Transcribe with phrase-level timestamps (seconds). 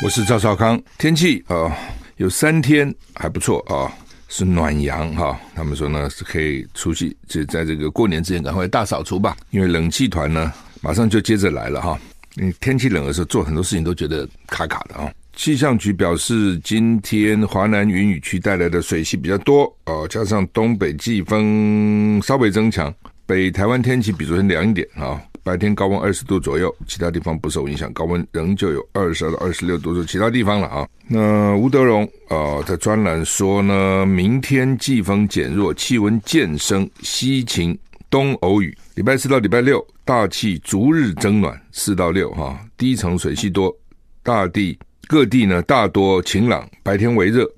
[0.00, 1.76] 我是赵少康，天气啊、
[2.18, 3.90] 有三天还不错啊。
[4.28, 11.98] 是暖阳哈，他们说呢是可以出去，就在这个过年之前赶快大扫除吧，因为冷气团呢马上就接着来了哈。
[12.34, 15.10] 你天气冷的时候做很多事情都觉得卡卡的啊。
[15.34, 22.94] 气象局表示，今天华南云雨区带来的水系比较多哦，加上东北季风稍微增强，
[23.26, 25.20] 北台湾天气比昨天凉一点啊。
[25.42, 30.88] 白天高温二十度左右，其他地方不受影响，高温仍旧有二十二到二十六度，是其他地方了啊。
[31.06, 37.76] 那吴德荣啊，在专栏说呢，明天季风减弱，气温渐升，西晴
[38.10, 38.76] 东偶雨。
[38.94, 43.74] 礼拜四到礼拜六，大气逐日增暖，四到六哈，低层水汽多，
[44.22, 47.48] 大地各地呢大多晴朗，白天微热。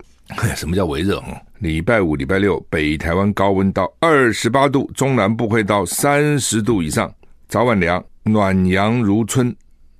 [0.55, 1.21] 什么叫微热？
[1.23, 7.13] 哈，礼拜五、礼拜六，北台湾高温到二十八度，中南部会到三十度以上。
[7.51, 9.53] 早晚凉，暖阳如春，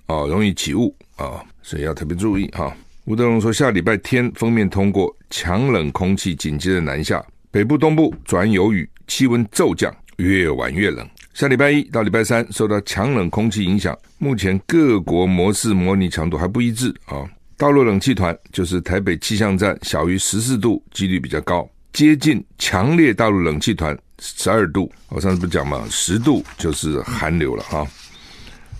[0.07, 2.73] 啊，容易起雾啊，所以要特别注意哈。
[3.07, 7.21] 吴德荣说，下礼拜天锋面通过，强冷空气紧接着南下，
[7.51, 11.05] 北部、东部转有雨，气温骤降，越晚越冷。
[11.35, 17.29] 下礼拜一到礼拜三，受到强冷空气影响，目前各国模式模拟强度还不一致啊。
[17.57, 23.99] 大陆冷气团就是台北气象站，小于十四度，几率比较高，接近强烈大陆冷气团。
[24.23, 27.87] 十二度，我上次不讲嘛，十度就是寒流了哈，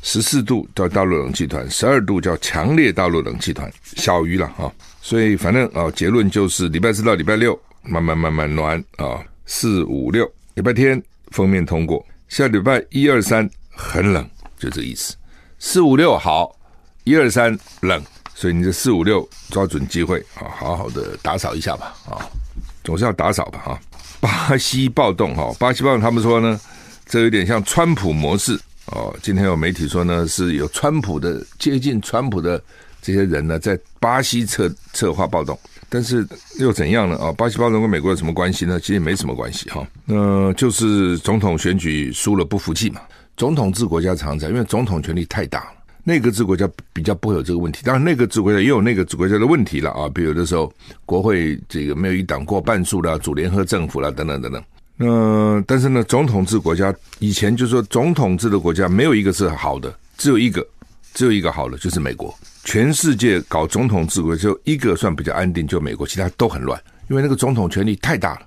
[0.03, 15.17] 十四度叫大陆冷气团，十二度叫强烈大陆冷气团，小于了哈，所以反正啊，结论就是礼拜四到礼拜六慢慢慢慢暖啊，四五六礼拜天封面通过，下礼拜一二三很冷，就这意思，
[15.59, 16.55] 四五六好，
[17.05, 18.03] 一二三冷，
[18.35, 22.21] 所以你这四五六抓准机会啊，好好的打扫一下吧啊，
[22.91, 23.81] 总是要打扫吧哈。
[24.19, 26.61] 巴西暴动哈，巴西暴动，他们说呢，
[27.07, 29.15] 这有点像川普模式哦。
[29.23, 32.61] 今天有媒体说呢，是有川普的接近川普的
[33.01, 35.57] 这些人呢，在巴西策策划暴动，
[35.89, 36.27] 但是
[36.59, 37.17] 又怎样呢？
[37.19, 38.81] 啊，巴西暴动跟美国有什么关系呢？
[38.81, 39.87] 其实没什么关系哈。
[40.05, 43.01] 那就是总统选举输了不服气嘛。
[43.37, 45.71] 总统制国家常在，因为总统权力太大了。
[46.11, 50.73] 内阁制国家比较不会有这个问题，当然内阁制国家也有内阁制国家的问题了啊，比如的时候
[51.07, 54.61] 国会这个没有一党过半数啦，组联合政府啦，等等等等。
[54.97, 60.67] 那但是呢，总统制国家以前就说总统制的国家没有一个是好的，只有一个，
[61.15, 62.35] 只有一个好的就是美国。
[62.65, 66.77] 全世界搞总统制国就一个算比较安定，就美国，其他都很乱，
[67.09, 68.43] 因为那个总统权力太大了，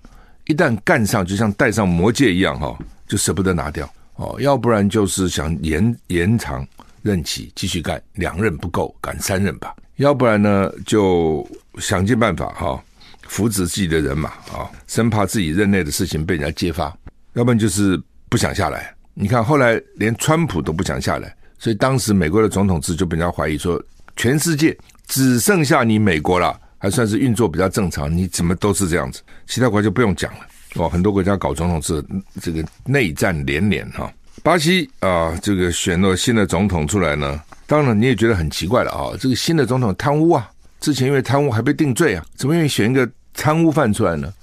[0.47, 6.67] 一旦干上就像戴上魔戒一样哈，就舍不得拿掉哦，要不然就是想延延长。
[7.03, 9.75] 任期继续干，两任不够，干三任吧。
[9.97, 11.47] 要不然呢，就
[11.77, 12.83] 想尽办法哈，
[13.27, 16.91] 扶植自己的人马啊，生怕自己任内的事情被人家揭发。
[17.33, 18.95] 要不然就是不想下来。
[19.13, 23.79] 你看后来连川普都不想下来，所以当时美国的总统制就被人家怀疑说，
[24.15, 24.75] 全世界
[25.05, 28.11] 只剩下你美国了，还算是运作比较正常。
[28.11, 30.39] 你怎么都是这样子，其他国家就不用讲了。
[30.75, 32.03] 哦，很多国家搞总统制，
[32.41, 34.11] 这个内战连连哈。
[34.41, 40.49] 巴西啊，这个选了新的总统出来呢，当然你也觉得很奇怪了啊，这个新的总统贪污啊，
[40.81, 44.33] 之前因为贪污还被定罪啊，怎么愿意选一个贪污犯出来呢？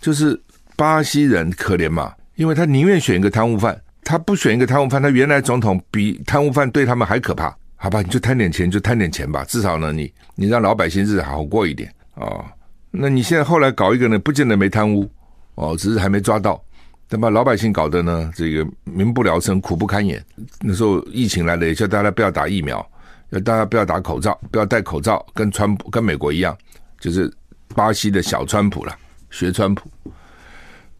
[0.00, 0.40] 就是
[0.76, 8.00] 巴西人可怜嘛，因为他宁愿选一个贪污犯，他不选一个贪污犯，他原来总统比贪污犯对他们还可怕，好吧？
[8.02, 12.44] 你就贪点钱，就贪点钱吧，至少呢，你你让老百姓日子好过一点啊。
[12.92, 15.10] 那你现在后来搞一个呢，不见得没贪污
[15.56, 16.62] 哦，只是还没抓到。
[17.10, 20.24] 等把老百姓搞得呢，这个民不聊生，苦不堪言。
[20.60, 22.88] 那时候疫情来了，也叫大家不要打疫苗，
[23.30, 26.56] 要大家不要打口罩，不要戴口罩，跟川普跟美国一样，
[27.00, 27.28] 就是
[27.74, 28.96] 巴西的小川普了，
[29.28, 29.90] 学川普，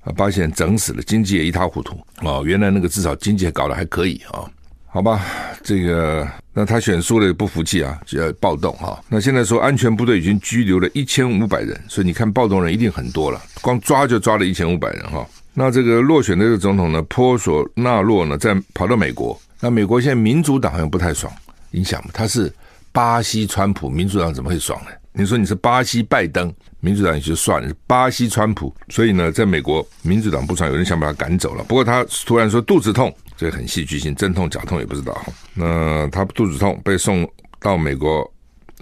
[0.00, 2.42] 啊，巴西人整死了，经济也一塌糊涂哦。
[2.44, 4.50] 原来那个至少经济搞得还可以啊，哦，
[4.88, 5.24] 好吧，
[5.62, 9.00] 这个那他选输了也不服气啊，就要暴动哈。
[9.08, 15.24] 那现在说安全部队已经拘留了一千五百人，所以你看暴动人一定很多了，光抓就抓了一千五百人哈。
[15.52, 19.38] 那这个落选的这个总统呢，波索纳洛呢，在跑到美国。
[19.60, 21.32] 那美国现在民主党好像不太爽，
[21.72, 22.10] 影响嘛？
[22.14, 22.52] 他是
[22.92, 24.90] 巴西川普，民主党怎么会爽呢？
[25.12, 31.64] 你说你是巴西拜登，民主党也就算了，巴西川普，所以呢，在美国民主党不爽，有人想把他赶走了。
[31.64, 35.20] 不过他突然说肚子痛，这很戏剧性，真痛假痛也不知道。
[35.52, 38.24] 那他肚子痛被送到美国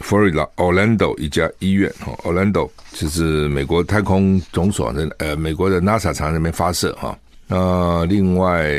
[0.00, 7.18] 佛罗里达 Orlando 一家医院哈，Orlando 就是美国太空总署的呃，美国的 NASA 厂那边发射哈。
[7.46, 8.70] 那另外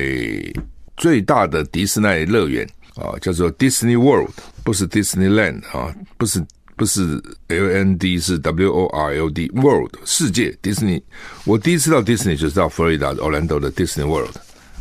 [0.98, 4.32] 最大的迪士尼乐园啊，叫做 Disney World，
[4.64, 6.46] 不是 Disneyland 啊，不是
[6.76, 11.02] 不是 L N D，是 W O R L D World 世界迪士尼。
[11.46, 14.36] 我第一次到迪士尼就是到佛罗里达 Orlando 的 Disney World，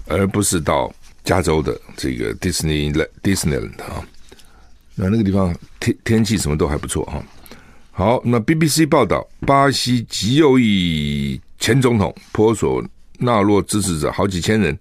[0.07, 0.93] 而不是到
[1.25, 2.93] 加州的这个 Disney
[3.23, 4.05] Disneyland 啊。
[5.01, 7.23] 那那个地方天天气什么都还不错哈。
[7.93, 12.85] 好，那 BBC 报道，巴西极右翼前总统波索
[13.19, 14.77] 纳洛支持者好几千人，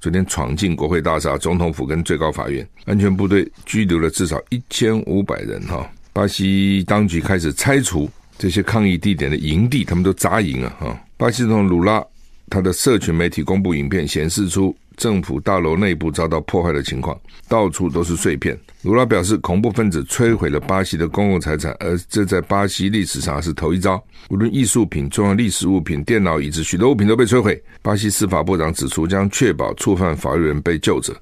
[0.00, 5.88] 昨天闯进国会大厦、总统府跟最高法院，安全部队拘留了至少一千五百人哈。
[6.12, 11.00] 巴西当局开始拆除这些抗议地点的营地，他们都扎营了哈。
[11.16, 12.04] 巴西总统鲁拉
[12.48, 14.74] 他的社群媒体公布影片，显示出。
[15.00, 17.18] 政府大楼内部遭到破坏的情况，
[17.48, 18.56] 到处都是碎片。
[18.82, 24.00] 卢拉表示，恐怖分子摧毁了巴西的公共财产，而这在巴西历史上是头一遭。
[24.28, 27.60] 无论艺术品、重要历史物品、电脑、椅子，许多物品都被摧毁。
[27.80, 31.16] 巴西司法部长指出，将确保触犯法律人被救责。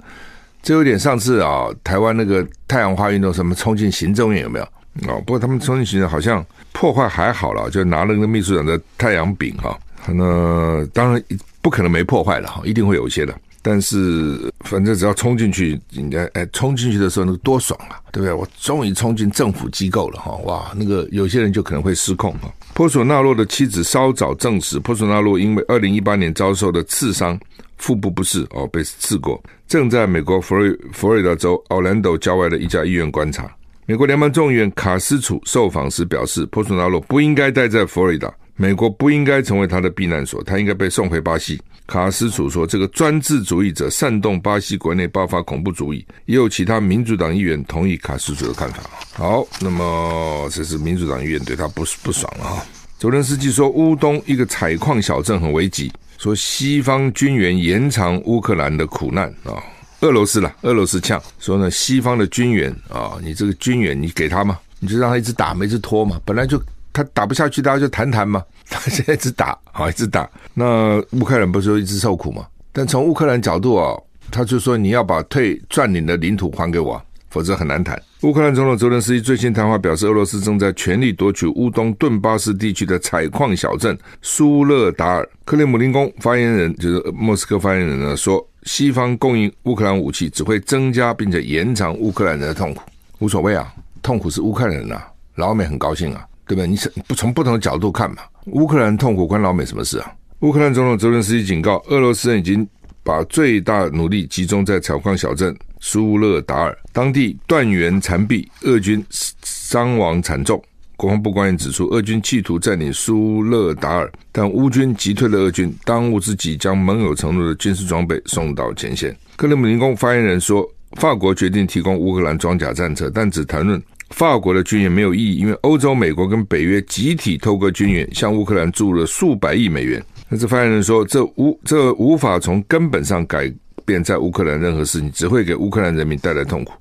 [0.61, 4.65] 这有点上次啊，台湾那个太阳花运动，什么冲进行政院有没有？
[5.07, 9.79] 哦，不过他们冲进行政好像破坏还好了，就拿了那个秘书长的太阳饼哈。
[10.09, 11.23] 那当然
[11.63, 13.33] 不可能没破坏了哈，一定会有一些的。
[13.60, 18.32] 但是，反正只要冲进去，应该哎，冲进去的时候那个多爽啊，对不对？
[18.32, 20.32] 我终于冲进政府机构了哈！
[20.44, 22.52] 哇，那个有些人就可能会失控哈。
[22.72, 27.38] 波索纳洛的妻子稍早证实，波索纳洛因为二零一八年遭受的刺伤，
[27.76, 33.50] 腹部不适哦，被刺过，正在美国佛瑞佛罗里达州奥兰多郊外的一家医院观察。
[33.87, 41.62] 美国联邦众议员卡斯楚受访时表示，波索纳洛不应该待在佛罗里达，美国不应该成为他的避难所，他应该被送回巴西。
[41.87, 48.81] 卡斯楚说：“这个专制主义者煽动巴西国内爆发恐怖主义。”也有其他民主党议员同意卡斯楚的看法。
[49.14, 52.66] 好，那么这是民主党议员对他不不爽了哈。
[52.99, 59.62] 泽连斯基说：“乌东一个采矿小镇很危急，说西方军援延长乌克兰的苦难啊。
[60.00, 66.60] 俄罗斯啦，俄罗斯呛说呢，西方的军援啊，你这个军援你给他嘛，你就让他一直打，一直拖嘛，本来就。”
[66.93, 68.43] 他打不下去，大家就谈谈嘛。
[68.70, 70.29] 他现在一直打，好，一直打。
[70.52, 72.46] 那乌克兰不是一直受苦吗？
[72.73, 73.96] 但从乌克兰角度啊，
[74.31, 77.00] 他就说你要把退占领的领土还给我，
[77.31, 78.00] 否则很难谈。
[78.23, 85.29] 乌克兰总统泽连斯基最新谈话表示，俄罗斯正在全力夺取乌东顿巴斯地区的采矿小镇苏勒达尔。
[85.44, 92.82] 克里姆林宫发言人就是莫斯科发言人呢说，西方供应乌克兰武器只会增加并且延长乌克兰人的痛苦。
[93.20, 96.26] 无所谓啊，痛苦是乌克兰人啊，老美很高兴啊。
[96.49, 96.65] 对吧？
[96.67, 98.23] 你是不从不同的角度看嘛？
[98.47, 100.11] 乌克兰痛苦关老美什么事啊？
[100.41, 102.67] 乌克兰总统泽连斯基警告，俄罗斯人已经
[103.05, 109.05] 把最大努力集中在采矿小镇苏勒达尔，当地断垣残壁，俄军
[109.43, 110.61] 伤亡惨重。
[110.97, 119.17] 国防部官员指出，俄军企图占领苏勒达尔，但乌军击退了俄军，当务之急将盟友承诺的军事装备送到前线。
[119.37, 123.81] 克里姆林宫发言人说，法国决定提供乌克兰装甲战车，但只谈论。
[124.10, 130.02] 法国的军援没有意义，因为欧洲、美国跟北约集体透过军援向乌克兰注入了数百亿美元。
[130.31, 133.52] 但是发言人说，这无这无法从根本上改
[133.84, 136.72] 变在乌克兰任何事情，只会给乌克兰人民带来痛苦，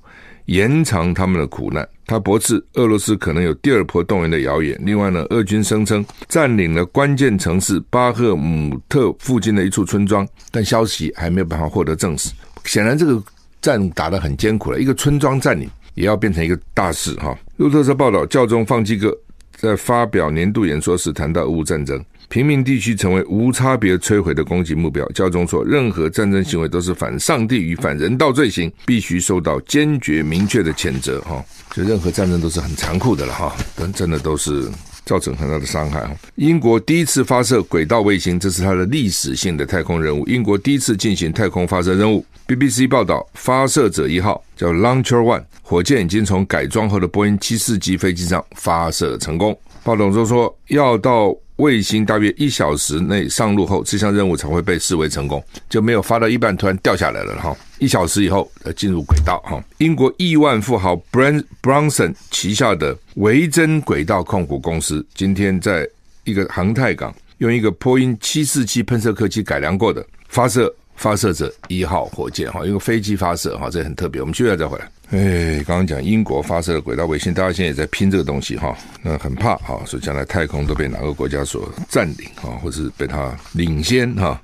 [0.46, 1.86] 延长他们的苦难。
[2.06, 4.78] 他驳斥俄罗斯可能有第二波动员的谣言。
[4.82, 12.30] 另外呢，俄军声称占领了关键城市巴赫姆特附近的一处村庄，但消息还没有办法获得证实。
[12.64, 13.22] 显然，这个
[13.60, 15.68] 战打得很艰苦了，一个村庄占领。
[15.98, 17.36] 也要变成一个大事哈。
[17.56, 19.16] 路透社报道，教宗方济各
[19.56, 25.04] 在发表年度演说时谈到俄乌战争，平民地区成为无差别摧毁的攻击目标。
[25.08, 31.44] 教宗说，任何战争行为都是反上帝与反人道罪行，必须受到坚决明确的谴责哈。
[31.72, 34.70] 就任何战争都是很残酷的了哈，但真的都是。
[35.08, 36.06] 造成很大的伤害。
[36.34, 40.26] 英国第一次发射轨道卫星，这是它的历史性的太空任务。
[40.28, 42.22] 英国第一次进行太空发射任务。
[42.46, 49.58] BBC 报道，发射者一号叫 Launcher One，火箭已经从改装后的波音七四级飞机上发射成功。
[49.82, 51.34] 报道中说，要到。
[51.58, 57.56] 卫星大约一小时内上路后，这项任务才会被视为成功，就没有发到一半突然掉下来了哈。
[57.78, 59.62] 一小时以后呃进入轨道哈。
[59.78, 65.88] 英国亿万富豪 Bran Branson 旗下的维珍轨道控股公司今天在
[66.24, 74.20] 一个航太港用一个波音七四七喷射客机改良过的发射发射者一号火箭哈，用个飞机发射哈，这很特别。
[74.20, 74.88] 我们接下来再回来。
[75.10, 84.40] 哎，刚刚讲英国发射的轨道卫星，大家现在也在拼这个东西哈，那很怕哈，所以将来太空都被哪个国家所占领哈，或是被他领先哈。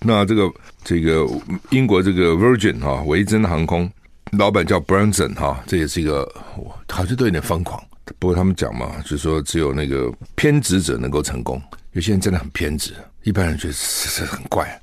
[0.00, 0.52] 那这个
[0.84, 1.26] 这个
[1.70, 3.90] 英国这个 Virgin 哈维珍航空
[4.32, 7.82] 老板叫 Branson 哈，这也是一个我好像都有点疯狂，
[8.18, 11.60] 不过他们讲嘛，就是说只有那个偏执者能够成功。
[11.92, 14.78] 有些人真的很偏执，一般人觉得是是很怪，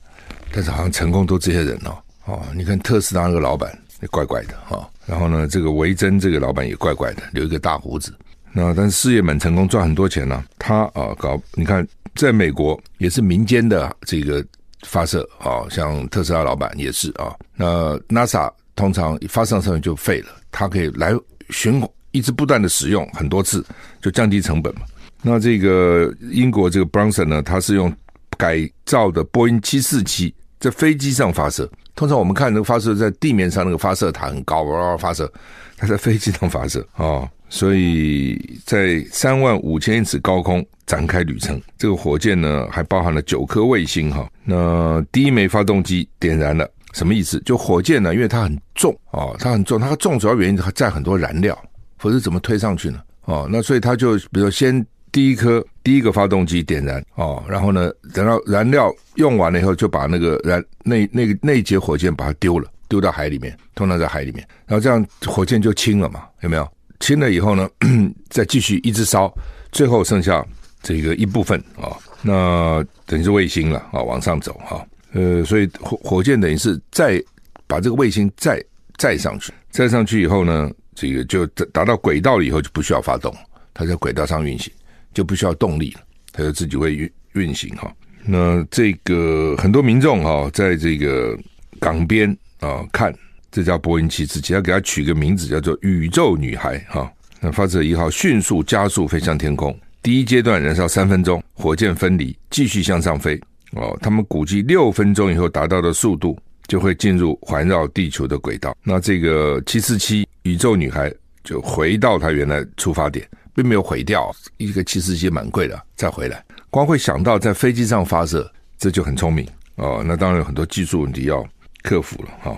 [0.52, 1.96] 但是好像成功都这些人哦。
[2.26, 3.72] 哦，你看特斯拉那个老板
[4.02, 8.14] 也怪怪的哈、然后呢，这个维珍这个老板也怪怪的，留一个大胡子。
[8.54, 14.46] 那但是事业蛮成功，赚很多钱呢、他啊搞，你看在美国也是民间的这个
[14.84, 17.34] 发射啊，像特斯拉老板也是啊。
[17.56, 21.12] 那 NASA 通常发射上去就废了，它可以来
[21.50, 23.66] 循环一直不断的使用很多次，
[24.02, 24.82] 就降低成本嘛。
[25.22, 27.92] 那这个英国这个 Branson 呢，他是用
[28.38, 31.70] 改造的波音七四七在飞机上发射。
[31.96, 35.32] 通常我们看那个发射在地面上那个发射塔很高，哇，发射，
[35.78, 41.62] 它在飞机上发射啊、哦，所以在三万五千英尺高空展开旅程。
[41.78, 44.30] 这个火箭呢，还包含了九颗卫星哈。
[44.46, 47.38] 那第一枚发动机点燃了，什么意思？
[47.46, 51.58] 就火箭呢，因为它很重啊、哦，它很重，它重主要原因它载很多燃料，
[51.98, 53.02] 否则怎么推上去呢？
[53.26, 54.86] 哦，那所以它就比如说先。
[55.12, 66.72] 第一颗第一个发动机点燃哦，然后呢，等到燃料用完了以后，就把那个燃那那个那节火箭把它丢了，丢到海里面，通常在海里面，然后这样火箭就轻了嘛，有没有？
[67.00, 67.68] 轻了以后呢，
[68.30, 69.36] 再继续一直烧，
[69.72, 70.46] 最后剩下
[70.84, 77.20] 这个一部分啊、哦，那等于是卫星了啊、哦，往上走哈、哦，呃，所以火火箭等于是再
[77.66, 78.64] 把这个卫星再
[79.00, 83.36] 载上去，载上去以后呢，这个就达到轨道了以后就不需要发动，
[83.74, 84.72] 它在轨道上运行。
[85.14, 86.02] 就不需要动力了，
[86.32, 87.94] 它就自己会运运行哈。
[88.26, 91.38] 那这个很多民众哈，在这个
[91.80, 93.14] 港边啊看
[93.52, 97.12] 这架波音七四七，要给它取个名字叫做“宇宙女孩”哈。
[97.42, 103.40] 那发射一号迅速加速飞向天空，第一阶段燃烧三分钟，火箭分离，继续向上飞。
[103.72, 106.38] 哦，他们估计六分钟以后达到的速度，
[106.68, 108.76] 就会进入环绕地球的轨道。
[108.84, 111.12] 那这个七四七宇宙女孩
[111.44, 113.28] 就回到它原来出发点。
[113.60, 120.02] 并没有毁掉，一个七四七蛮贵的，再回来，光会想到在飞机上发射，这就很聪明哦。
[120.06, 121.46] 那当然有很多技术问题要
[121.84, 122.58] 克服了哈、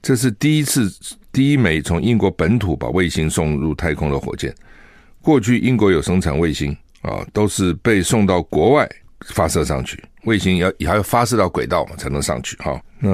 [0.00, 0.88] 这是第一次
[1.32, 4.54] 第一枚从英国本土把卫星送入太空的火箭。
[5.20, 6.70] 过去英国有生产卫星
[7.02, 8.88] 啊、都是被送到国外
[9.34, 13.10] 发射上去，卫星要也还要发射到轨道才能上去哈、那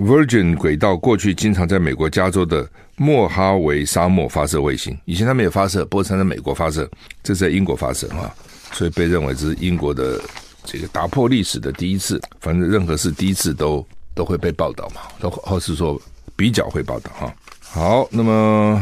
[0.00, 2.68] Virgin 轨道过去经常在美国加州的。
[3.02, 6.88] 莫哈维沙漠发射卫星，以前他们也发射，不过是在美国发射，
[7.20, 8.32] 这是在英国发射哈，
[8.70, 10.20] 所以被认为这是英国的
[10.64, 12.22] 这个打破历史的第一次。
[12.40, 16.00] 反正任何事第一次都都会被报道嘛，都或是说
[16.36, 17.34] 比较会报道哈。
[17.60, 18.80] 好，那么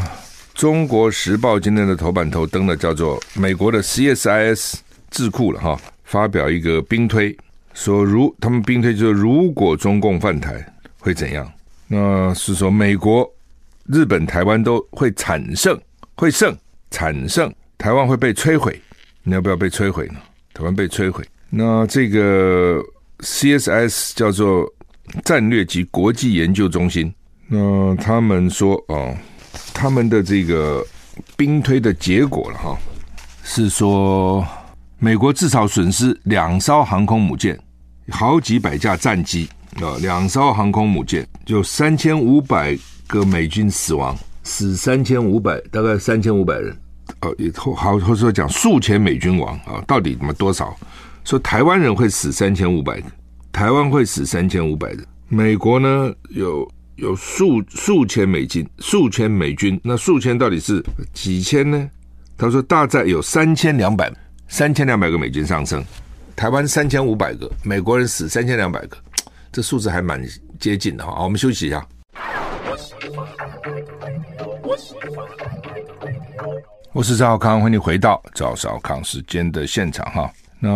[0.61, 4.75] 《中国时报》今天的头版头登的叫做美国的 CSIS
[5.11, 7.35] 智库了哈，发表一个兵推，
[7.73, 10.62] 说如他们兵推就是如果中共犯台
[10.99, 11.50] 会怎样？
[11.89, 13.27] 那是说美国。
[13.92, 15.76] 日本、台湾都会惨胜，
[16.14, 16.56] 会胜，
[16.92, 18.80] 惨胜，台湾会被摧毁。
[19.25, 20.14] 你要不要被摧毁呢？
[20.54, 21.25] 台湾被摧毁。
[21.49, 22.80] 那这个
[23.20, 24.14] C.S.S.
[24.14, 24.64] 叫做
[25.25, 27.12] 战略及国际研究中心。
[27.49, 29.12] 那他们说、哦，
[29.75, 30.87] 他们的这个
[31.37, 32.78] 兵推的结果了哈，
[33.42, 34.47] 是说
[35.00, 37.59] 美国至少损失两艘航空母舰，
[38.11, 39.49] 好几百架战机
[39.82, 42.78] 啊，两艘航空母舰就三千五百。
[43.11, 46.76] 个美军死亡，死三千五百，大概三千五百人，
[47.21, 50.76] 呃，也好，或者说讲数千美军亡啊，到底怎么多少？
[51.25, 53.02] 说台湾人会死三千五百，
[53.50, 61.90] 台湾会死三千五百人，美国呢有有数数千美金，数千美军，那数千到底是几千呢？
[62.38, 64.11] 他说大概有三千两百，
[64.47, 65.85] 三千两百个美军上升，
[66.37, 68.97] 台湾三千五百个，美国人死三千两百个，
[69.50, 70.25] 这数字还蛮
[70.61, 71.12] 接近的哈。
[71.17, 71.85] 好，我们休息一下。
[76.93, 80.31] 我是赵少康，欢迎回到赵少康时间的现场哈。
[80.59, 80.69] 那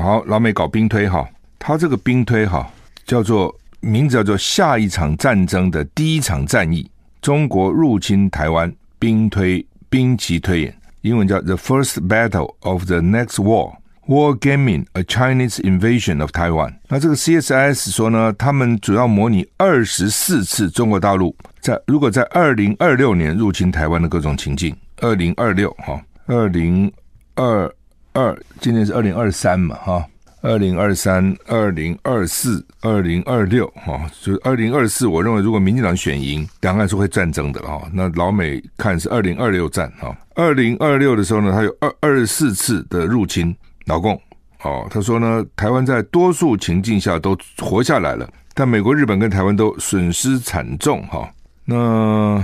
[0.00, 1.28] 好，老美搞兵推哈，
[1.58, 2.68] 他这个兵推哈
[3.06, 6.90] 叫做名字叫做下一场战争的第一场战役，
[7.20, 13.76] 中国入侵台湾兵推兵棋推演，英文叫 The First Battle of the Next War。
[14.06, 16.76] War Gaming: A Chinese Invasion of Taiwan。
[16.88, 24.74] 那这个 CSIS 说呢，他们主要模拟二十四次中国大陆在如果在二零二六年入侵台湾的各种情境。
[25.00, 26.92] 二零二六哈，二零
[27.36, 27.72] 二
[28.14, 30.04] 二，今年是二零二三嘛哈，
[30.40, 35.06] 二零二三、二零二四、二零二六哈，就是二零二四。
[35.06, 37.88] 我认为如果民进党选赢，两岸是会战争的哈。
[37.92, 43.54] 那老美看是二零二六战哈，二零二六的时候呢，他有二二十四次的入侵。
[43.86, 44.20] 老共
[44.64, 51.32] 哦，他说呢，台湾在多数情境下都活下来了，但美国、日本跟台湾都损失惨重哈。
[51.70, 52.42] 那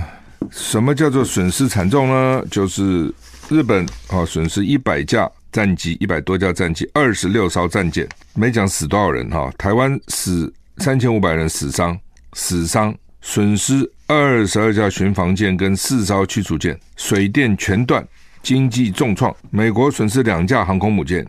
[0.51, 2.45] 什么叫做损失惨重呢？
[2.51, 3.11] 就是
[3.49, 9.51] 日本啊损失一百架战机，一百多架战机，二十六艘战舰，没讲死多少人哈。
[9.57, 11.97] 台湾死三千五百人死伤，
[12.33, 18.07] 死伤损失二十二架巡防舰跟四艘驱逐舰，水电全断，
[18.43, 19.35] 经济重创。
[19.49, 21.25] 美国损失两架航空母舰，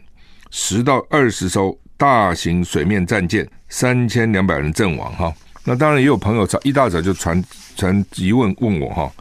[0.50, 5.32] 十到二十艘大型水面战舰，三千两百人阵亡哈。
[5.68, 7.42] 那当然也有朋友早一大早就传
[7.74, 9.12] 传疑问问我哈，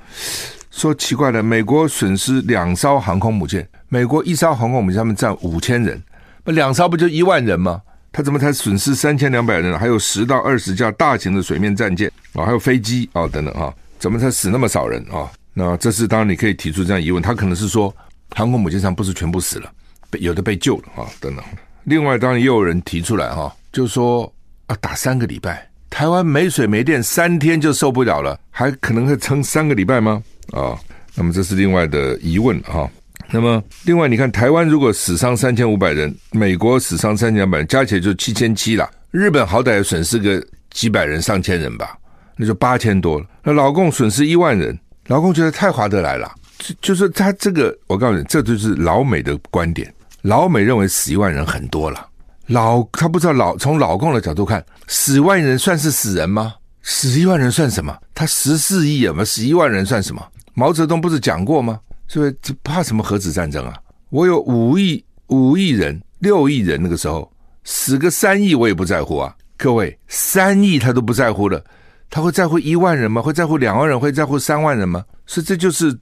[0.70, 6.00] 说奇怪了，美国损失两艘航空母舰，美国一艘航空母舰他们占五千人，
[6.44, 7.82] 那两艘不就一万人吗？
[8.12, 9.78] 他怎么才损失三千两百人？
[9.78, 15.28] 还有十到二十架大型的水面战舰啊，还有飞机啊等等哈，怎么才死那么少人啊？
[15.56, 17.92] 那这是当然你可以提出这样疑问，他可能是说
[18.36, 19.72] 航空母舰上不是全部死了，
[20.20, 21.44] 有的被救了啊等等。
[21.86, 24.32] 另外当然也有人提出来哈，就是说
[24.68, 25.68] 啊打三个礼拜。
[25.89, 30.22] 台湾没水没电，三天就受不了了，还可能会撑三个礼拜吗？
[30.51, 30.77] 啊、
[31.15, 32.89] 那么这是另外的疑问哈、
[33.32, 38.89] 那么另外，你看台湾如果死伤三千五百人，美国死伤三千两百人，加起来就七千七了。
[39.12, 41.98] 日本好歹损失个几百人、上千人吧，
[42.36, 43.25] 那就八千多了。
[43.42, 44.77] 那老共损失一万人，
[45.08, 49.92] 老共觉得太划得来了，就就是他这个，我告诉你，这就是老美的观点。
[50.22, 52.06] 老美认为死一万人很多了。
[52.48, 56.54] 老他不知道老从老共的角度看，死万人算是死人吗？
[56.84, 57.98] 死一万人算什么？
[58.14, 60.24] 他十四亿啊，死一万人算什么？
[60.54, 61.80] 毛泽东不是讲过吗？
[62.08, 63.75] 所以怕什么核子战争啊？
[64.10, 67.32] 我有五亿五亿人六亿人，那个时候
[67.64, 69.36] 死个三亿我也不在乎啊！
[69.58, 71.64] 各位，三亿他都不在乎了，
[72.12, 73.22] 他会在乎一万人吗？
[73.22, 74.00] 会在乎两万人？
[74.00, 75.04] 会在乎三万人吗？
[75.25, 75.98] 所以这就是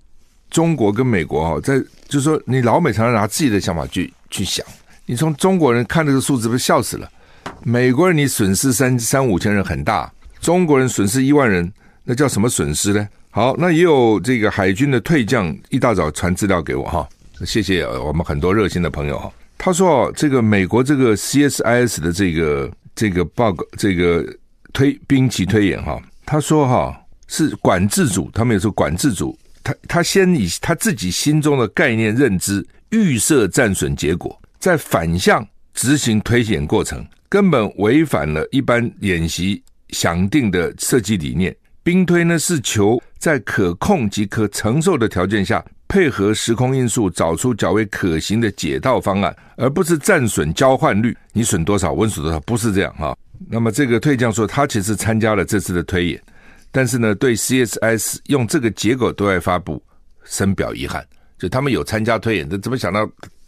[0.49, 4.65] 中国跟美国哈，在就是说你老美常常拿自己的想法去去想。
[5.05, 7.09] 你从中国人看这个数字，不是笑死了？
[7.61, 11.71] 美国人你损失三三五千人很大，中国人损失一万人，
[12.03, 13.07] 那叫什么损失呢？
[13.29, 17.07] 好，那也有这个海军的退将一大早传资料给我哈，
[17.45, 19.31] 谢谢我们很多热心的朋友哈。
[19.57, 24.25] 他说这个美国这个 CSIS 的这个这个报告，这个
[24.71, 34.39] 推兵棋推演哈，他说哈是管制组，他们也是管制组，他他先以他自己心中的概念认知预设战损结果。
[34.63, 41.53] 在反向执行推演过程，根本违反了一般演习想定的设计理念。
[41.83, 51.13] 兵推呢是求在可控及可承受的条件下，配合时空因素，找出较为可行的解套方案，而不是战损交换率。
[51.33, 53.13] 你损多少，我损多少，不是这样哈。
[53.49, 56.21] 那么这个退将说，他其实参加了这次的推演，
[56.71, 59.83] 但是呢，对 CSS 用这个结果对外发布
[60.23, 61.05] 深表遗憾。
[61.37, 63.05] 就他们有参加推演，这怎么想到？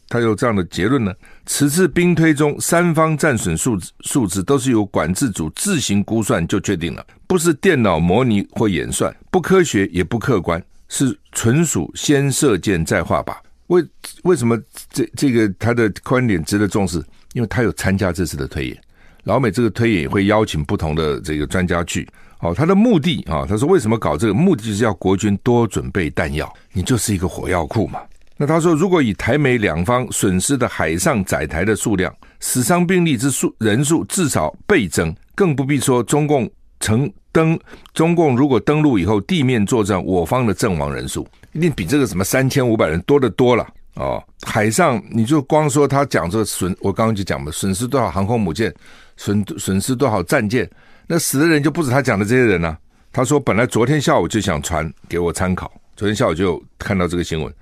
[0.08, 1.14] 他有这样的结论呢？
[1.46, 13.36] 此次兵推中，三方战损数字数字都是由管制组自行估算就确定了，不是电脑模拟或演算，不科学也不客观，是纯属先射箭再画靶。
[13.68, 13.84] 为
[14.24, 14.56] 为什么
[14.92, 17.04] 这这个他的观点值得重视？
[17.34, 18.82] 因为他有参加这次的推演，
[19.24, 22.08] 老美这个推演也会邀请不同的这个专家去。
[22.40, 24.34] 哦，他的目的啊，他说为什么搞这个？
[24.34, 28.00] 目的就是要国军多准备弹药，你就是一个火药库嘛。
[28.38, 36.50] 那他说，如果以台美两方损失的海上载台的数量、死伤兵力之数人数至少倍增，更不必说中共
[36.82, 37.58] 曾登
[37.94, 44.22] 中共如果登陆以后地面作战，我方的阵亡人数一定比这个什么三千五百人多得多了哦。
[44.46, 48.74] 海上你就光说他讲这个损，我刚刚就讲嘛，损失多少航空母舰，
[49.16, 50.70] 损损失多少战舰，
[51.08, 52.78] 那死的人就不止他讲的这些人呢、
[53.14, 57.54] 他说本来昨天下午就想传给我参考，昨天下午就看到这个新闻。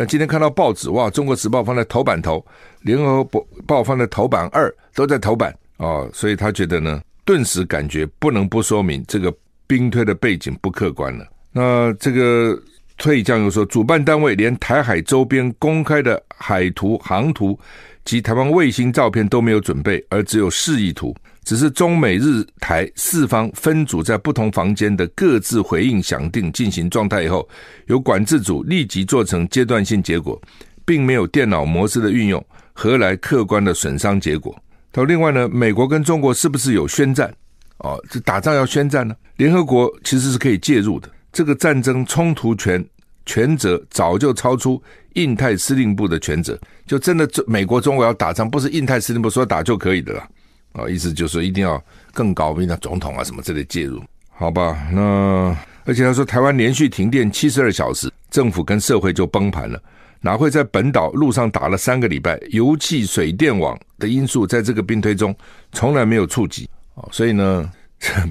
[0.00, 2.38] 但今天看到报纸，哇，《中国时报》放在头版头，
[2.80, 9.30] 《联合报报》放在头版二，都在头版哦，所以他觉得呢，顿时感觉不能不说明这个
[9.66, 11.26] 兵推的背景不客观了。
[11.52, 12.58] 那这个
[12.96, 17.60] 退将又说，主办单位连台海周边公开的海图、航图
[18.06, 21.14] 及台湾卫星照片都没有准备，而只有示意图。
[21.44, 27.48] 只是中美日台四方分组在不同房间的各自回应响定进行状态以后，
[27.86, 30.40] 由管制组立即做成阶段性结果，
[30.84, 34.54] 并没有电脑模式的运用，何来客观的损伤结果？
[34.92, 37.32] 他说另外呢，美国跟中国是不是有宣战？
[37.78, 39.16] 哦，这打仗要宣战呢？
[39.36, 41.08] 联合国其实是可以介入的。
[41.32, 42.84] 这个战争冲突权
[43.24, 44.82] 权责早就超出
[45.14, 50.28] 印太司令部的权责，就真的美国中国要打仗，不是印太司令部说打就可以的了。
[50.72, 54.88] 啊，意思就是说一定要更高，比如总统啊什么之类介入，好吧？
[54.92, 59.82] 那而且他说台湾连续停电七十二小时，政府跟社会就崩盘了，
[60.20, 65.34] 哪会在本岛路上打了三个礼拜，油气水电网的因素在这个兵推中
[65.72, 67.70] 从来没有触及哦，所以呢，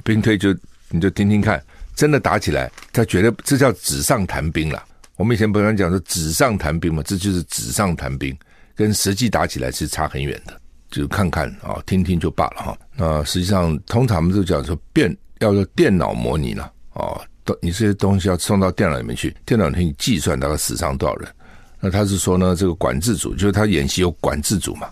[0.04, 0.56] 兵推就
[0.89, 1.62] 你就听听看，
[1.95, 4.82] 真的打起来，他觉得这叫纸上谈兵了。
[5.17, 8.34] 我们以前不是讲说纸上谈兵嘛，这就是纸上谈兵，
[8.73, 10.62] 跟实际打起来是差很远的。
[10.89, 12.78] 就看看啊，听听就罢了哈。
[12.95, 17.21] 那实际上，通常我们都讲说，变要做电脑模拟了啊，
[17.62, 21.30] 你这些东西要送到电脑里面去，电脑可以计算大概死伤多少人。
[21.80, 24.89] 那他是说呢，这个管制组就是他演习有管制组嘛，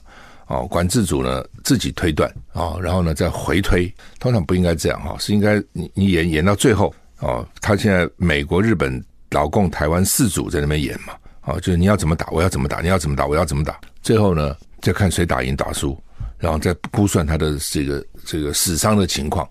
[0.47, 9.03] 哦，管制组呢自己推断啊，然后呢再回推，通常不应该这样哈，是应该你你演演到最后哦，他现在美国、日本。
[9.31, 16.01] 老共台湾四组在那边演嘛，哦，就是你要怎么打，我要怎么打，你要怎么打，我要怎么打，最后呢，再看谁打赢打输，
[16.39, 19.45] 然后再估算他的这个这个死伤的情况。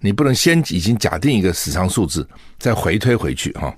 [0.00, 2.26] 你不能先已经假定一个死伤数字，
[2.58, 3.70] 再回推回去哈，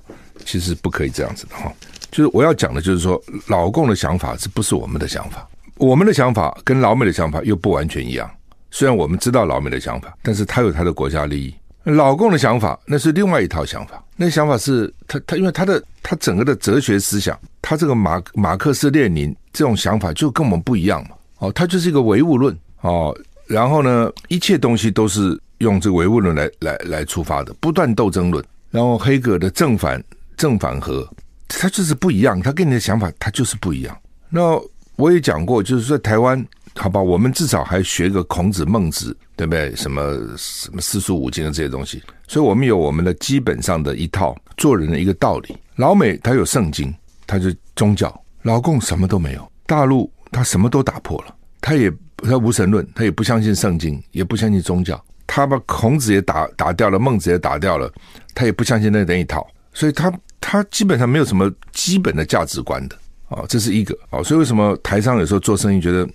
[0.45, 1.73] 其实不可以这样子的哈。
[2.12, 5.45] 就是我要讲的，就是说老共的想法是不是我们的想法？
[5.79, 8.31] 我们的想法跟老美的想法又不完全一样。
[8.71, 11.53] 虽然我们知道老美的想法，但是他有他的国家利益。
[11.83, 21.17] 老共的想法那是另外一套想法，那想法是他他因为他的他整个的哲学思想，他这个马马克思列宁这种想法就跟我们不一样嘛。
[21.39, 28.45] 哦，他就是一个唯物论哦，然后呢，一切东西都是用这个唯物论来来来出发的，不断斗争论。
[28.71, 30.03] 然后黑格尔的正反
[30.37, 31.09] 正反和，
[31.49, 33.97] 他就是不一样，他跟你的想法他就是不一样。
[34.29, 34.61] 那
[34.97, 36.47] 我也讲过，就是说台湾。
[36.77, 39.75] 好吧，我们至少还学个孔子、孟子，对不对？
[39.75, 45.59] 什么什么四书五经的这些东西，所以我们有我们的基本上的一套做人的一个道理。
[45.75, 46.95] 老美他有圣经，
[47.27, 48.09] 他就宗教；
[48.42, 57.92] 老共什么都没有，大陆他什么都打破了，他也他无神论，他也不相信圣经，也不相信宗教，他把孔子也打打掉了，孟子也打掉了，
[58.35, 62.96] 他也不相信那那一套，所以他他基本上没有什么基本的价值观的
[63.29, 66.09] 啊，这是一个啊，所以为什么台商有时候做生意觉得？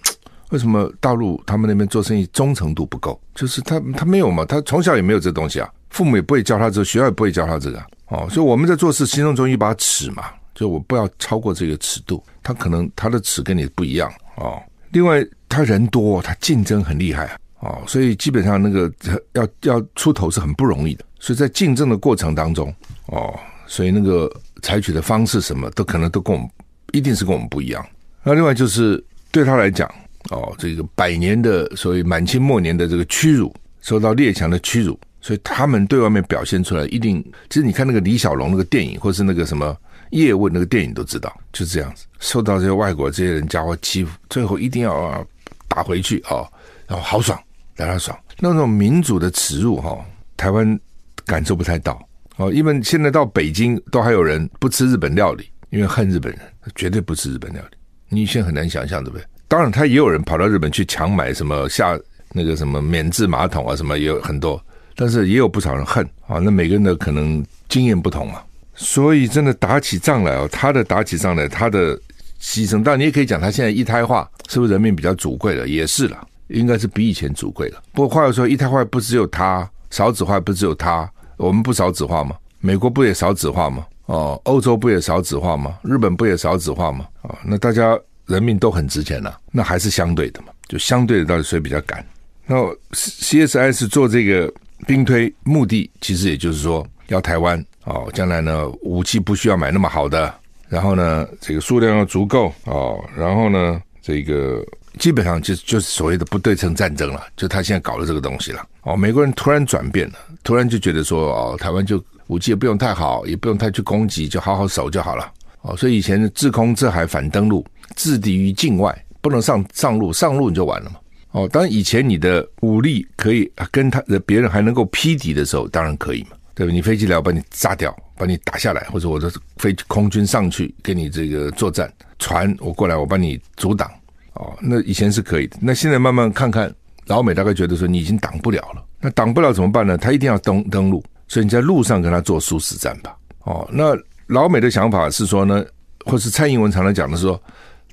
[0.52, 3.20] 为什么大陆他们那边做生意忠诚度不够？
[3.34, 8.28] 就是他他没有嘛，他从小也没有这东西啊，父母也不会教他这，学校也不会教他这个哦。
[8.30, 10.26] 所以我们在做事心中总有一把尺嘛，
[10.56, 12.24] 就我不要超过这个尺度。
[12.42, 14.60] 他可能他的尺跟你不一样哦。
[14.90, 18.92] 另外他人多，他竞争很厉害哦，所以基本上那个
[19.34, 21.06] 要要出头是很不容易的。
[21.20, 22.74] 所以在竞争的过程当中
[23.06, 23.38] 哦，
[23.68, 24.32] 所以那个
[24.64, 26.50] 采取的方式什么都可能都跟我们
[26.94, 27.86] 一定是跟我们不一样。
[28.24, 29.88] 那另外就是对他来讲。
[30.32, 39.78] 哦，这个百年的所谓满清末年的这个屈辱，受到列强的屈辱，所以他们对外面表现出来一定，其实你看那个李小龙那个电影，或是那个什么
[40.16, 45.26] 叶问那个电影都知道，就这样子，受到这些外国这些人家伙欺负，最后一定要
[45.68, 46.48] 打回去哦，
[46.88, 47.38] 然后好爽，
[47.76, 50.06] 让他爽，那种民主的耻辱哈、哦，
[50.38, 50.80] 台湾
[51.26, 52.02] 感受不太到
[52.38, 56.42] 哦，因为现在到北京都还有人不吃日本料理，因为恨日本人，
[56.76, 57.78] 绝对不吃日本料理，
[58.10, 59.26] 你现在很难想象，对不对？
[59.48, 61.98] 当然，他也有人跑到日本去强买什么下
[62.32, 64.62] 那个什么免治马桶啊，什么也有很多，
[64.96, 66.40] 但是也有不少人恨啊。
[66.40, 68.42] 那每个人的可能经验不同嘛，
[68.76, 71.98] 所以真的打起仗来哦，他的打起仗来，他的
[72.42, 75.68] 牺牲，当然你也可以讲他现在一胎化是不是人命比较主贵了？
[75.68, 77.82] 也是了，应该是比以前主贵了。
[77.94, 82.36] 不过话又说，一胎化不只有他，少子化不只有他，我们不少子化吗？
[82.60, 83.86] 美国不也少子化吗？
[84.06, 85.78] 哦，欧洲不也少子化吗？
[85.84, 87.06] 日本不也少子化吗？
[87.22, 88.00] 啊，那大家。
[88.28, 92.04] 人命都很值钱呐、那还是相对的嘛，就相对的到底谁比较敢？
[92.48, 92.56] 那
[92.92, 94.52] CSIS 做这个
[94.88, 100.34] 兵推目的，其实也就是说要台湾哦，将来呢武器不需要买那么好的，
[100.68, 104.62] 然后呢这个数量要足够哦，然后呢这个
[105.00, 117.66] 基本上就就是所谓的不对称战争了，就他现在搞的这个东西了哦，美国人突然转变了，突然就觉得说哦，台湾就武器也不用太好，也不用太去攻击，就好好守就好了哦，所以以前的制空制海反登陆。
[117.96, 120.98] 制敌于境外，不能上上路，上路你就完了嘛。
[121.32, 126.74] 哦，当以前你的武力可以跟他的别人还能够匹敌的时候，当然可以嘛，对吧？
[126.74, 133.88] 你飞机来，我把你炸掉，把你打下来，或者我的飞空军上去跟你这个作战，船我过来，我帮你阻挡。
[134.34, 135.58] 哦，那以前是可以的。
[135.62, 136.74] 那现在慢慢看看，
[137.08, 138.84] 老美大概觉得说你已经挡不了了。
[139.00, 139.98] 那挡不了怎么办呢？
[139.98, 143.16] 他一定要登登陆，所以你在路上跟他做殊死战吧。
[143.44, 143.96] 哦，那
[144.28, 145.64] 老美的想法是说呢，
[146.06, 147.40] 或是蔡英文常常讲的说。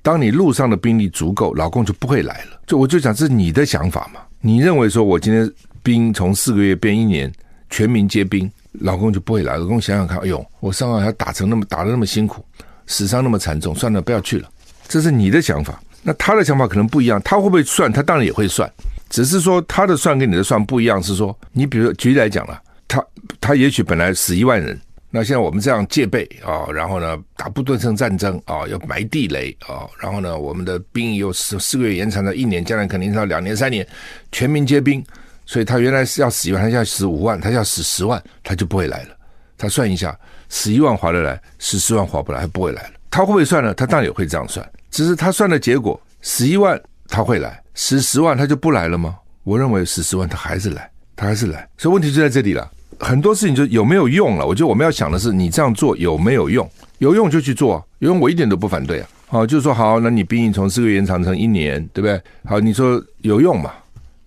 [0.05, 2.61] 当你路上的兵力足够，老共就不会来了。
[2.67, 4.21] 就我就讲，这是你的想法嘛？
[4.41, 5.49] 你认为说我今天
[5.81, 7.33] 兵从四个月变一年，
[7.73, 9.57] 全民皆兵，老公就不会来。
[9.57, 12.45] 老公想想看，哎呦，我上海还打成那么打得那么辛苦，
[12.87, 14.49] 死伤那么惨重，算了，不要去了。
[14.87, 15.83] 这是你的想法。
[16.03, 17.91] 那他的想法可能不一样，他会不会算？
[17.91, 18.71] 他当然也会算，
[19.09, 21.03] 只是说他的算跟你的算不一样。
[21.03, 23.03] 是说，你比如举例来讲了，他
[23.41, 24.79] 他也许本来死一万人。
[25.15, 33.87] 那现在我们这样戒备啊，然后呢打不对称战争啊，要埋地雷啊，然后呢我们的兵又四四个月延长到一年，将来肯定是要两年三年，
[34.33, 35.05] 全民皆兵，
[35.53, 39.11] 所以他原来是要十一万，他要十五万，他要十十万，他就不会来了。
[39.59, 42.91] 他算一下，十一万划得来，十四万划不来，他不会来了。
[43.11, 43.75] 他会不会算呢？
[43.75, 49.15] 他当然也会这样算，只是他算的结果，十一万他会来，十十万他就不来了吗？
[49.45, 51.69] 我认为十十万他还是来，他还是来。
[51.77, 52.71] 所以问题就在这里了。
[52.99, 54.47] 很多事情就有没有用了？
[54.47, 56.67] 我觉得我们要想的是，你这样做有没有用？
[56.97, 59.09] 有用就去做啊，有用我一点都不反对啊。
[59.27, 62.19] 好，就是说好，那你兵役从四个月延长成一年，对不对？
[62.47, 63.71] 好，你说有用嘛？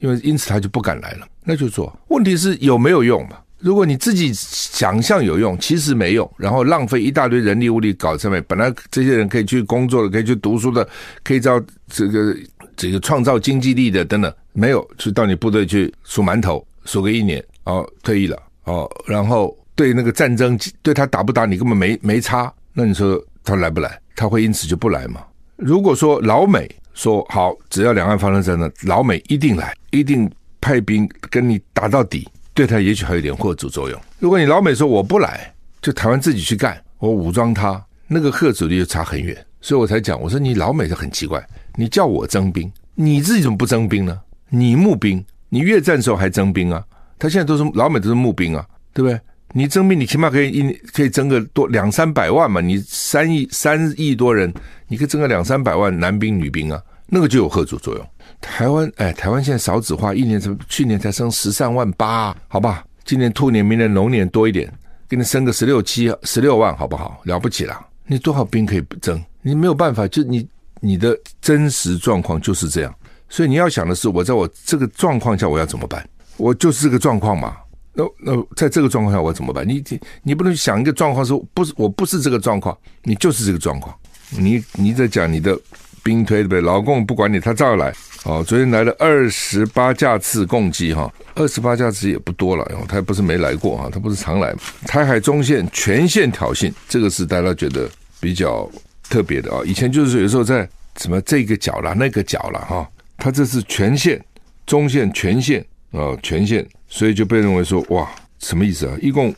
[0.06, 1.92] 因为因此他就不敢来了，那就做。
[2.10, 3.38] 问题是有没有用嘛？
[3.58, 10.88] 如果你自己想象有用，其实没用，然后浪费一大堆人力物力搞这面，本来这些人可以去工作的，可以去读书的，
[11.24, 12.38] 可以造这个
[12.78, 24.00] 这个创造经济力的等等，没有，就到你部队去数馒头，数个一年，哦，退役了，哦，然后对那个战争，对他打不打你根本没没差，那你说他来不来？
[24.16, 25.22] 他会因此就不来吗？
[25.56, 30.28] 如果说老美说好，只要两岸发生战争，老美一定来，一定
[30.60, 34.02] 派兵跟你打到底，对他也许还有点吓阻作用。
[34.18, 39.38] 如果你老美说我不来，就台湾自己去干，我武装他，那个吓阻力就差很远。
[39.62, 44.20] 所以我才讲，我说你老美就很奇怪，你叫我征兵，你自己怎么不征兵呢？
[44.50, 46.84] 你募兵，你越战的时候还征兵啊？
[47.20, 49.20] 他现在都是老美都是募兵啊，对不对？
[49.54, 52.60] 你征兵，你起码可以一可以征个多两三百万嘛？
[52.60, 54.54] 你三亿三亿多人，
[54.88, 58.06] 你可以征个两三百万男兵女兵啊，那个就有吓阻作用。
[58.42, 62.84] 台湾哎，台湾现在少子化，一年才去年才生十三万八，好吧？
[63.06, 64.72] 今年兔年、明年龙年多一点，
[65.08, 67.22] 给你生个十六七十六万，好不好？
[67.24, 69.24] 了不起了，你多少兵可以不征？
[69.42, 70.46] 你没有办法，就你
[70.82, 72.94] 你的真实状况就是这样。
[73.30, 76.08] 所以你要想的是，我在我这个状况下，我要怎么办？
[76.38, 77.56] 我就是这个状况嘛。
[77.96, 79.68] 那那在这个状况下我怎么办？
[79.68, 83.96] 你你你不能想一个状况是不是我不是这个状况，你就是这个状况。
[84.38, 85.58] 你你在讲你的
[86.04, 86.62] 兵推对不对？
[86.62, 87.94] 老共不管你，他照样来。
[88.26, 94.52] 哦，昨天来了二十八架次攻击哈，二十八架次也不多了，他也不是没来过哈，他不是常来。
[94.88, 97.88] 台海中线全线挑衅，这个是大家觉得
[98.20, 98.68] 比较
[99.10, 99.62] 特别的啊。
[99.64, 104.20] 以前就是有时候在什么这个角啦那个角啦哈，他这是全线
[104.66, 105.64] 中线全线
[105.96, 106.68] 啊全线。
[106.88, 108.96] 所以就被认为说，哇，什么意思啊？
[109.02, 109.34] 一共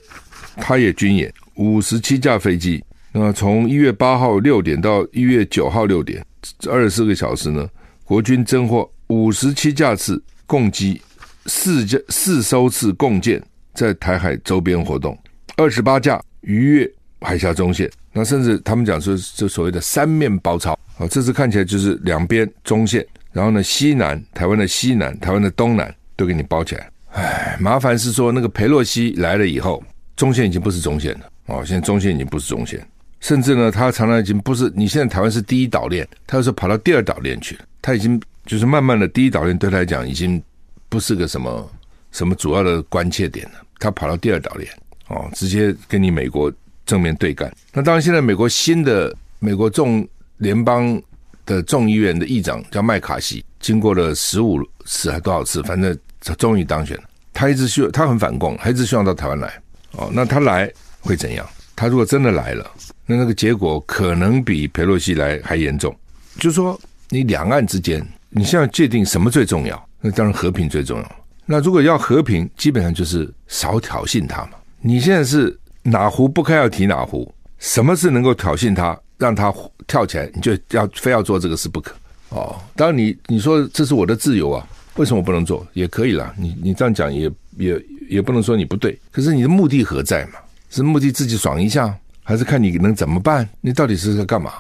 [0.58, 6.24] 他也军演五十七架飞机，那从一月八号六点到一月九号六点，
[6.70, 7.68] 二十四个小时呢，
[8.04, 11.02] 国军侦获五十七架次共机，
[11.46, 13.42] 四架四艘次共舰
[13.74, 15.18] 在台海周边活动，
[15.56, 16.92] 二十八架逾越
[17.22, 17.90] 海峡中线。
[18.12, 26.90] 那甚至他们讲说，这所谓的三面包抄啊，这次看起来就是两边中线，然后呢，西南台湾的西南、台湾的东南都给你包起来。
[27.14, 29.82] 哎，麻烦是说那个裴洛西来了以后，
[30.18, 32.86] 中线已经不是中线了哦，现在中线已经不是中线，
[33.22, 40.42] 甚至呢，他常常已经不是你现在台湾是第一岛链，他又说跑到第二岛链去了，他已经就是慢慢的第一岛链对他来讲已经
[40.90, 41.72] 不是个什么
[42.12, 44.70] 什么主要的关切点了，他跑到第二岛链
[45.08, 46.52] 哦，直接跟你美国
[46.86, 47.52] 正面对干。
[47.74, 51.02] 那当然，现在美国新的美国众联邦
[51.46, 55.98] 的众议院的议长叫麦卡锡，经过了十五次还多少次，反正。
[56.28, 59.54] 他终于当选了，他一直希望他很反共，他一直希望到台湾来。
[59.94, 61.48] 哦，那他来会怎样？
[61.76, 62.70] 他如果真的来了，
[63.06, 65.96] 那那个结果可能比佩洛西来还严重。
[66.40, 69.90] 就是说，你两岸之间，你现在界定什么最重要？
[70.02, 71.16] 那当然和平最重要。
[71.46, 74.52] 那如果要和平，基本上就是少挑衅他嘛。
[74.82, 79.54] 你现在是哪壶不开要提哪壶，什么事能够挑衅他，让他
[79.88, 81.96] 跳起来，你就要非要做这个事不可。
[82.30, 84.68] 哦，当然你你说这是我的自由啊。
[84.98, 85.66] 为什么不能做？
[85.74, 89.00] 也可以啦，你你这样讲也也也不能说你不对。
[89.12, 90.40] 可是你的目的何在嘛？
[90.70, 93.48] 是目的自己爽一下，还是看你能怎么办？
[93.62, 94.52] 你到底是在干嘛？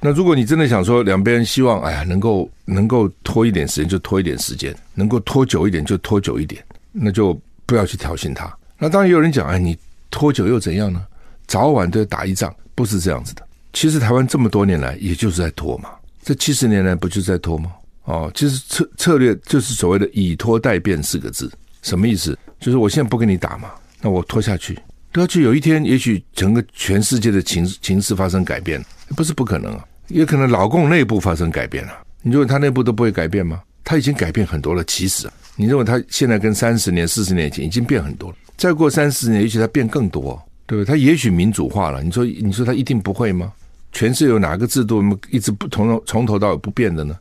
[0.00, 8.56] 那如果你真的想说两边希望，哎呀，能够能够拖一点时间就拖一点时间，能够拖久一点就拖久一点，那就不要去挑衅他。
[8.78, 9.76] 那当然有人讲，哎，你
[10.10, 11.04] 拖久又怎样呢？
[11.48, 13.42] 早晚都要打一仗，不是这样子的。
[13.72, 15.90] 其实台湾这么多年来，也就是在拖嘛。
[16.22, 17.72] 这七十年来不就是在拖吗？
[18.08, 22.36] 哦，其实策策略就是所谓的以拖代变四个字，什么意思？
[22.58, 24.74] 就是我现在不跟你打嘛，那我拖下去，
[25.12, 28.82] 拖下去有一天，也许整个全世界的情情势发生改变，
[29.14, 31.92] 不是不可能啊，也可能老共内部发生改变了。
[32.22, 33.62] 你认为他内部都不会改变吗？
[33.84, 34.82] 他已经改变很多了。
[34.84, 38.36] 其实啊，你认为他现在跟三十年、四十年前已经变很多了？
[38.56, 40.88] 再过三四年，也许他变更多，对不对？
[40.88, 42.02] 他也许民主化了。
[42.02, 43.52] 你说，你说他一定不会吗？
[43.92, 47.14] 全是有哪个制度一直不同从头到尾不变的呢？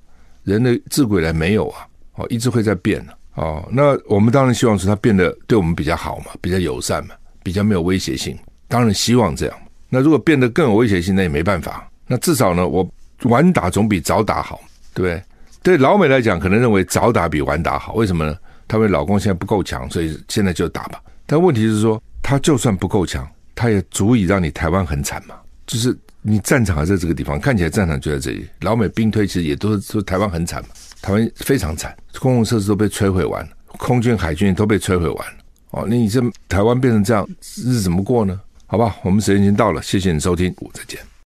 [0.47, 3.67] 人的自古以来没有啊，哦，一直会在变的哦。
[3.69, 8.37] 那我们当然希望是它变得对我们比较好嘛，比较友善嘛，比较没有威胁性。
[8.69, 9.57] 当然希望这样。
[9.89, 11.85] 那如果变得更有威胁性，那也没办法。
[12.07, 12.89] 那至少呢，我
[13.23, 14.61] 晚打总比早打好，
[14.93, 15.21] 对不对？
[15.61, 17.93] 对老美来讲，可能认为早打比晚打好。
[17.95, 18.37] 为什么呢？
[18.69, 21.01] 他们老公现在不够强，所以现在就打吧。
[21.25, 25.35] 但问题是说，他就算不够强，他也足以让你台湾很惨嘛。
[25.65, 25.97] 就是
[26.29, 28.45] 你战场还在这个地方，看起来战场就在这里。
[28.59, 30.69] 老美兵推其实也都是说台湾很惨嘛，
[31.01, 35.37] 台湾非常惨，公共设施都被摧毁完了，空军海军都被摧毁完了。
[35.71, 38.37] 哦，那你这台湾变成这样，日子怎么过呢？
[38.65, 40.99] 好吧，我们时间已经到了，谢谢你收听，我再见。